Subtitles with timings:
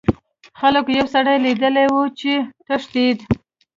[0.59, 2.31] خلکو یو سړی لیدلی و چې
[2.65, 3.23] تښتیده.